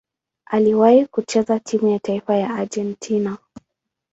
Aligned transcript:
Aliwahi 0.45 1.05
kucheza 1.05 1.59
timu 1.59 1.87
ya 1.87 1.99
taifa 1.99 2.35
ya 2.35 2.55
Argentina. 2.55 3.37